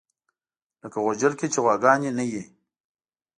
[0.81, 2.43] لکه غوجل کې چې غواګانې نه وي.